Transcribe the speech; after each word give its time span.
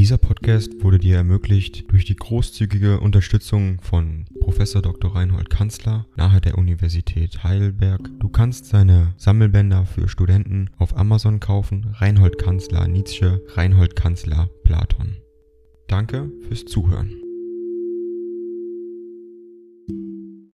Dieser 0.00 0.16
Podcast 0.16 0.82
wurde 0.82 0.98
dir 0.98 1.16
ermöglicht 1.16 1.92
durch 1.92 2.06
die 2.06 2.16
großzügige 2.16 3.00
Unterstützung 3.00 3.82
von 3.82 4.24
Prof. 4.40 4.56
Dr. 4.56 5.14
Reinhold 5.14 5.50
Kanzler 5.50 6.06
nahe 6.16 6.40
der 6.40 6.56
Universität 6.56 7.44
Heidelberg. 7.44 8.08
Du 8.18 8.30
kannst 8.30 8.64
seine 8.64 9.12
Sammelbänder 9.18 9.84
für 9.84 10.08
Studenten 10.08 10.70
auf 10.78 10.96
Amazon 10.96 11.38
kaufen. 11.38 11.94
Reinhold 11.98 12.38
Kanzler 12.38 12.88
Nietzsche, 12.88 13.44
Reinhold 13.48 13.94
Kanzler 13.94 14.48
Platon. 14.64 15.18
Danke 15.86 16.32
fürs 16.48 16.64
Zuhören. 16.64 17.20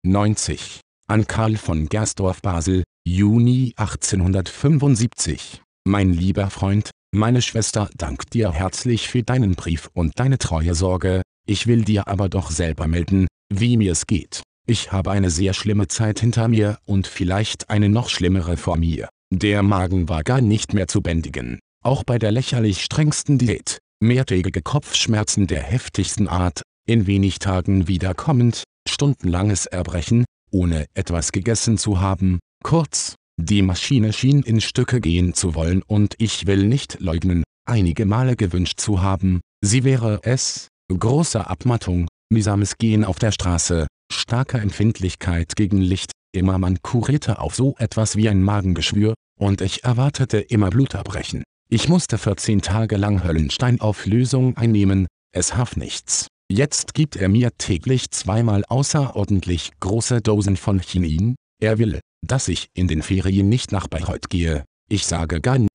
90. 0.03 0.81
An 1.07 1.29
Karl 1.29 1.57
von 1.57 1.87
Gersdorf 1.87 2.43
Basel, 2.43 2.83
Juni 3.05 3.75
1875. 3.77 5.63
Mein 5.85 6.13
lieber 6.13 6.51
Freund, 6.51 6.91
meine 7.13 7.43
Schwester 7.43 7.89
dankt 7.97 8.35
dir 8.35 8.53
herzlich 8.53 9.09
für 9.09 9.23
deinen 9.23 9.55
Brief 9.55 9.89
und 9.95 10.13
deine 10.17 10.39
treue 10.39 10.75
Sorge, 10.75 11.23
ich 11.47 11.67
will 11.67 11.85
dir 11.85 12.09
aber 12.09 12.29
doch 12.29 12.51
selber 12.51 12.87
melden, 12.89 13.27
wie 13.53 13.77
mir 13.77 13.93
es 13.93 14.07
geht. 14.07 14.43
Ich 14.67 14.91
habe 14.93 15.13
eine 15.13 15.31
sehr 15.31 15.55
schlimme 15.55 15.87
Zeit 15.87 16.21
hinter 16.21 16.49
mir 16.49 16.79
und 16.85 17.07
vielleicht 17.07 17.71
eine 17.71 17.89
noch 17.89 18.09
schlimmere 18.09 18.57
vor 18.57 18.77
mir. 18.77 19.09
Der 19.33 19.63
Magen 19.63 20.09
war 20.09 20.25
gar 20.25 20.41
nicht 20.41 20.75
mehr 20.75 20.89
zu 20.89 21.03
bändigen. 21.03 21.61
Auch 21.85 22.03
bei 22.03 22.19
der 22.19 22.33
lächerlich 22.33 22.83
strengsten 22.83 23.39
Diät. 23.39 23.79
Mehrtägige 24.01 24.61
Kopfschmerzen 24.61 25.47
der 25.47 25.63
heftigsten 25.63 26.29
Art, 26.29 26.63
in 26.87 27.07
wenig 27.07 27.39
Tagen 27.39 27.89
wiederkommend, 27.89 28.65
stundenlanges 28.89 29.67
Erbrechen, 29.67 30.25
ohne 30.51 30.87
etwas 30.95 31.33
gegessen 31.33 31.79
zu 31.79 32.01
haben, 32.01 32.41
kurz, 32.63 33.15
die 33.39 33.63
Maschine 33.63 34.13
schien 34.13 34.43
in 34.43 34.61
Stücke 34.61 35.01
gehen 35.01 35.35
zu 35.35 35.55
wollen 35.55 35.83
und 35.83 36.15
ich 36.19 36.47
will 36.47 36.67
nicht 36.67 37.01
leugnen, 37.01 37.45
einige 37.67 38.07
Male 38.07 38.37
gewünscht 38.37 38.81
zu 38.81 39.03
haben, 39.03 39.41
sie 39.63 39.85
wäre 39.85 40.21
es, 40.23 40.69
große 40.89 41.47
Abmattung, 41.47 42.09
mühsames 42.33 42.79
Gehen 42.79 43.05
auf 43.05 43.19
der 43.19 43.33
Straße, 43.33 43.87
starke 44.13 44.59
Empfindlichkeit 44.59 45.55
gegen 45.57 45.79
Licht, 45.79 46.13
immer 46.35 46.59
man 46.59 46.81
kurierte 46.83 47.39
auf 47.39 47.55
so 47.55 47.75
etwas 47.79 48.17
wie 48.17 48.29
ein 48.29 48.43
Magengeschwür, 48.43 49.15
und 49.39 49.61
ich 49.61 49.85
erwartete 49.85 50.39
immer 50.39 50.71
Bluterbrechen. 50.71 51.45
Ich 51.69 51.89
musste 51.89 52.17
14 52.17 52.63
Tage 52.63 52.97
lang 52.97 53.23
Höllensteinauflösung 53.25 54.57
einnehmen, 54.57 55.07
es 55.35 55.57
half 55.57 55.77
nichts. 55.77 56.29
Jetzt 56.49 56.95
gibt 56.95 57.17
er 57.17 57.29
mir 57.29 57.51
täglich 57.59 58.11
zweimal 58.13 58.65
außerordentlich 58.67 59.73
große 59.81 60.23
Dosen 60.23 60.57
von 60.57 60.79
Chinin, 60.81 61.35
er 61.61 61.79
will, 61.79 62.01
dass 62.23 62.49
ich 62.49 62.69
in 62.75 62.89
den 62.89 63.03
Ferien 63.03 63.49
nicht 63.49 63.73
nach 63.73 63.89
Bayreuth 63.89 64.31
gehe. 64.31 64.65
Ich 64.89 65.07
sage 65.07 65.41
gar 65.41 65.59
nicht. 65.59 65.71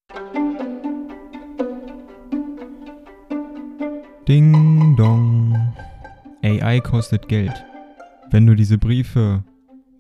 Ding 4.28 4.95
dong. 4.95 5.73
AI 6.44 6.80
kostet 6.80 7.28
Geld. 7.28 7.53
Wenn 8.30 8.47
du 8.47 8.56
diese 8.56 8.78
Briefe 8.78 9.44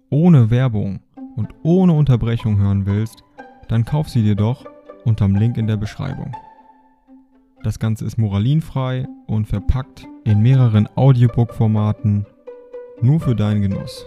ohne 0.09 0.49
Werbung 0.49 1.01
und 1.35 1.49
ohne 1.63 1.93
Unterbrechung 1.93 2.57
hören 2.57 2.85
willst, 2.85 3.23
dann 3.67 3.83
kauf 3.83 4.09
sie 4.09 4.23
dir 4.23 4.35
doch 4.35 4.65
unterm 5.03 5.35
Link 5.35 5.57
in 5.57 5.67
der 5.67 5.77
Beschreibung. 5.77 6.35
Das 7.63 7.79
Ganze 7.79 8.05
ist 8.05 8.17
moralinfrei 8.17 9.07
und 9.27 9.47
verpackt 9.47 10.07
in 10.23 10.41
mehreren 10.41 10.87
Audiobook-Formaten 10.95 12.25
nur 13.01 13.19
für 13.19 13.35
deinen 13.35 13.61
Genuss. 13.61 14.05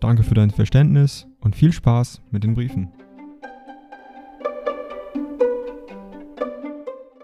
Danke 0.00 0.22
für 0.22 0.34
dein 0.34 0.50
Verständnis 0.50 1.26
und 1.40 1.54
viel 1.54 1.72
Spaß 1.72 2.22
mit 2.30 2.42
den 2.42 2.54
Briefen. 2.54 2.90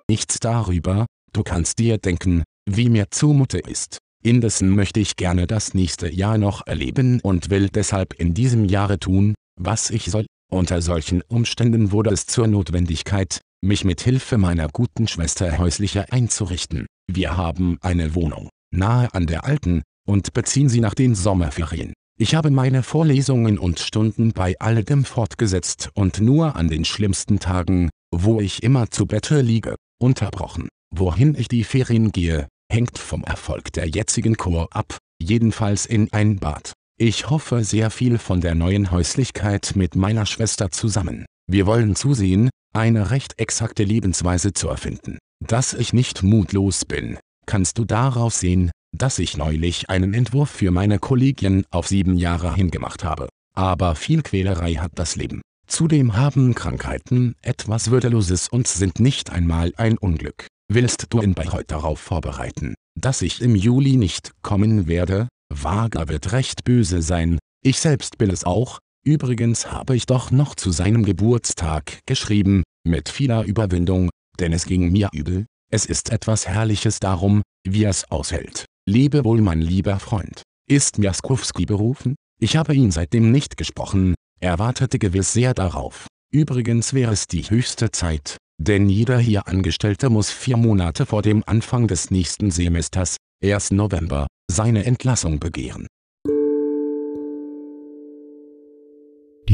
Nichts 0.08 0.38
darüber, 0.40 1.06
du 1.32 1.42
kannst 1.42 1.78
dir 1.78 1.98
denken, 1.98 2.44
wie 2.68 2.88
mir 2.90 3.06
zumute 3.10 3.58
ist. 3.58 3.98
Indessen 4.22 4.70
möchte 4.74 5.00
ich 5.00 5.16
gerne 5.16 5.46
das 5.46 5.72
nächste 5.72 6.12
Jahr 6.12 6.36
noch 6.36 6.66
erleben 6.66 7.20
und 7.22 7.50
will 7.50 7.68
deshalb 7.68 8.14
in 8.14 8.34
diesem 8.34 8.66
Jahre 8.66 8.98
tun, 8.98 9.34
was 9.58 9.90
ich 9.90 10.06
soll. 10.06 10.26
Unter 10.52 10.82
solchen 10.82 11.22
Umständen 11.22 11.92
wurde 11.92 12.10
es 12.10 12.26
zur 12.26 12.46
Notwendigkeit, 12.46 13.40
mich 13.64 13.84
mit 13.84 14.00
Hilfe 14.02 14.38
meiner 14.38 14.68
guten 14.68 15.08
Schwester 15.08 15.58
häuslicher 15.58 16.06
einzurichten. 16.12 16.86
Wir 17.10 17.36
haben 17.36 17.78
eine 17.80 18.14
Wohnung, 18.14 18.48
nahe 18.72 19.12
an 19.14 19.26
der 19.26 19.44
alten, 19.44 19.82
und 20.06 20.32
beziehen 20.34 20.68
sie 20.68 20.80
nach 20.80 20.94
den 20.94 21.14
Sommerferien. 21.14 21.92
Ich 22.18 22.34
habe 22.34 22.50
meine 22.50 22.82
Vorlesungen 22.82 23.58
und 23.58 23.78
Stunden 23.78 24.32
bei 24.32 24.58
alledem 24.58 25.04
fortgesetzt 25.04 25.90
und 25.92 26.18
nur 26.18 26.56
an 26.56 26.68
den 26.68 26.86
schlimmsten 26.86 27.40
Tagen, 27.40 27.90
wo 28.10 28.40
ich 28.40 28.62
immer 28.62 28.90
zu 28.90 29.04
Bette 29.04 29.42
liege, 29.42 29.74
unterbrochen. 30.00 30.68
Wohin 30.94 31.34
ich 31.34 31.48
die 31.48 31.62
Ferien 31.62 32.12
gehe, 32.12 32.48
hängt 32.72 32.96
vom 32.96 33.22
Erfolg 33.22 33.70
der 33.74 33.88
jetzigen 33.88 34.38
Chor 34.38 34.68
ab, 34.70 34.96
jedenfalls 35.20 35.84
in 35.84 36.10
ein 36.14 36.38
Bad. 36.38 36.72
Ich 36.98 37.28
hoffe 37.28 37.62
sehr 37.64 37.90
viel 37.90 38.16
von 38.16 38.40
der 38.40 38.54
neuen 38.54 38.90
Häuslichkeit 38.90 39.72
mit 39.74 39.94
meiner 39.94 40.24
Schwester 40.24 40.70
zusammen. 40.70 41.26
Wir 41.46 41.66
wollen 41.66 41.96
zusehen, 41.96 42.48
eine 42.74 43.10
recht 43.10 43.38
exakte 43.38 43.84
Lebensweise 43.84 44.54
zu 44.54 44.68
erfinden. 44.68 45.18
Dass 45.46 45.74
ich 45.74 45.92
nicht 45.92 46.22
mutlos 46.22 46.86
bin, 46.86 47.18
kannst 47.44 47.76
du 47.76 47.84
daraus 47.84 48.40
sehen, 48.40 48.70
dass 48.96 49.18
ich 49.18 49.36
neulich 49.36 49.90
einen 49.90 50.14
Entwurf 50.14 50.50
für 50.50 50.70
meine 50.70 50.98
Kollegien 50.98 51.64
auf 51.70 51.88
sieben 51.88 52.16
Jahre 52.16 52.54
hingemacht 52.54 53.04
habe. 53.04 53.28
Aber 53.54 53.94
viel 53.94 54.22
Quälerei 54.22 54.74
hat 54.74 54.92
das 54.94 55.16
Leben. 55.16 55.42
Zudem 55.66 56.16
haben 56.16 56.54
Krankheiten 56.54 57.34
etwas 57.42 57.90
Würdeloses 57.90 58.48
und 58.48 58.68
sind 58.68 59.00
nicht 59.00 59.30
einmal 59.30 59.72
ein 59.76 59.98
Unglück. 59.98 60.46
Willst 60.72 61.06
du 61.10 61.20
in 61.20 61.34
Bayreuth 61.34 61.70
darauf 61.70 62.00
vorbereiten, 62.00 62.74
dass 62.98 63.22
ich 63.22 63.40
im 63.40 63.56
Juli 63.56 63.96
nicht 63.96 64.32
kommen 64.42 64.86
werde? 64.86 65.28
Wager 65.52 66.08
wird 66.08 66.32
recht 66.32 66.64
böse 66.64 67.02
sein, 67.02 67.38
ich 67.62 67.80
selbst 67.80 68.18
bin 68.18 68.30
es 68.30 68.44
auch. 68.44 68.78
Übrigens 69.04 69.70
habe 69.70 69.96
ich 69.96 70.06
doch 70.06 70.30
noch 70.30 70.54
zu 70.54 70.70
seinem 70.70 71.04
Geburtstag 71.04 72.00
geschrieben, 72.06 72.62
mit 72.84 73.08
vieler 73.08 73.44
Überwindung, 73.44 74.10
denn 74.38 74.52
es 74.52 74.66
ging 74.66 74.90
mir 74.92 75.08
übel. 75.12 75.46
Es 75.70 75.86
ist 75.86 76.10
etwas 76.10 76.46
Herrliches 76.46 77.00
darum, 77.00 77.42
wie 77.66 77.84
er 77.84 77.90
es 77.90 78.10
aushält. 78.10 78.66
Lebe 78.88 79.24
wohl 79.24 79.40
mein 79.40 79.60
lieber 79.60 79.98
Freund. 79.98 80.42
Ist 80.70 80.98
Miaskowski 80.98 81.66
berufen? 81.66 82.14
Ich 82.40 82.56
habe 82.56 82.72
ihn 82.72 82.92
seitdem 82.92 83.32
nicht 83.32 83.56
gesprochen, 83.56 84.14
er 84.38 84.60
wartete 84.60 85.00
gewiss 85.00 85.32
sehr 85.32 85.54
darauf. 85.54 86.06
Übrigens 86.32 86.94
wäre 86.94 87.12
es 87.12 87.26
die 87.26 87.42
höchste 87.42 87.90
Zeit, 87.90 88.36
denn 88.62 88.88
jeder 88.88 89.18
hier 89.18 89.48
Angestellte 89.48 90.08
muss 90.08 90.30
vier 90.30 90.56
Monate 90.56 91.04
vor 91.04 91.22
dem 91.22 91.42
Anfang 91.46 91.88
des 91.88 92.12
nächsten 92.12 92.52
Semesters, 92.52 93.16
1. 93.42 93.72
November, 93.72 94.28
seine 94.48 94.84
Entlassung 94.84 95.40
begehren. 95.40 95.88